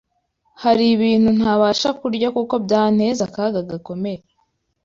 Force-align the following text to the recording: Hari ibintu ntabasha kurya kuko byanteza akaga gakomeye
Hari 0.63 0.83
ibintu 0.95 1.29
ntabasha 1.39 1.89
kurya 1.99 2.27
kuko 2.35 2.53
byanteza 2.65 3.21
akaga 3.27 3.59
gakomeye 3.69 4.21